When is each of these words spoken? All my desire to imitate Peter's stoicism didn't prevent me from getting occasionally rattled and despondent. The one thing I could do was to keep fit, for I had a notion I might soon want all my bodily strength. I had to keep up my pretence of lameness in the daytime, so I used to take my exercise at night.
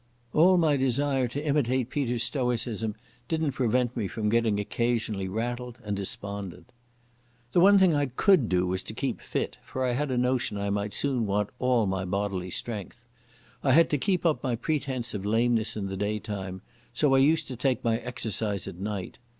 All 0.33 0.57
my 0.57 0.77
desire 0.77 1.27
to 1.27 1.45
imitate 1.45 1.91
Peter's 1.91 2.23
stoicism 2.23 2.95
didn't 3.27 3.51
prevent 3.51 3.95
me 3.95 4.07
from 4.07 4.29
getting 4.29 4.59
occasionally 4.59 5.27
rattled 5.27 5.77
and 5.83 5.95
despondent. 5.95 6.71
The 7.51 7.59
one 7.59 7.77
thing 7.77 7.93
I 7.93 8.07
could 8.07 8.49
do 8.49 8.65
was 8.65 8.81
to 8.81 8.95
keep 8.95 9.21
fit, 9.21 9.59
for 9.63 9.85
I 9.85 9.91
had 9.93 10.09
a 10.09 10.17
notion 10.17 10.57
I 10.57 10.71
might 10.71 10.95
soon 10.95 11.27
want 11.27 11.51
all 11.59 11.85
my 11.85 12.03
bodily 12.03 12.49
strength. 12.49 13.05
I 13.63 13.73
had 13.73 13.91
to 13.91 13.99
keep 13.99 14.25
up 14.25 14.41
my 14.43 14.55
pretence 14.55 15.13
of 15.13 15.23
lameness 15.23 15.77
in 15.77 15.85
the 15.85 15.97
daytime, 15.97 16.63
so 16.93 17.13
I 17.13 17.19
used 17.19 17.47
to 17.49 17.55
take 17.55 17.83
my 17.83 17.99
exercise 17.99 18.67
at 18.67 18.79
night. 18.79 19.19